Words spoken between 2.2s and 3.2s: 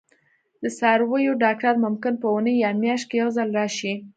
په اونۍ یا میاشت کې